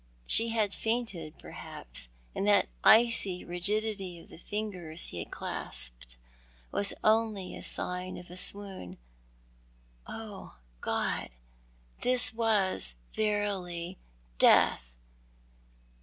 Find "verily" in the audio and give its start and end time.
13.13-13.99